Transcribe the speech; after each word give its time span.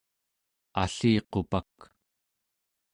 alliqupak 0.81 1.75